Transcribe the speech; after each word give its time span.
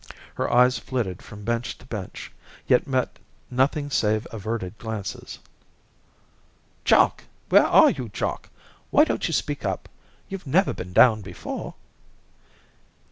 Her 0.33 0.51
eyes 0.51 0.79
flitted 0.79 1.21
from 1.21 1.45
bench 1.45 1.77
to 1.77 1.85
bench, 1.85 2.31
yet 2.65 2.87
met 2.87 3.19
nothing 3.51 3.91
save 3.91 4.25
averted 4.31 4.75
glances. 4.79 5.37
"Jock! 6.83 7.25
Where 7.49 7.67
are 7.67 7.91
you, 7.91 8.09
Jock? 8.09 8.49
Why 8.89 9.03
don't 9.03 9.27
you 9.27 9.33
speak 9.35 9.63
up? 9.63 9.87
you've 10.27 10.47
never 10.47 10.73
been 10.73 10.91
downed 10.91 11.23
before." 11.23 11.75